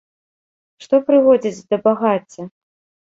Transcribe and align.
Што 0.85 0.95
прыводзіць 1.09 1.65
да 1.75 1.79
багацця? 1.87 2.43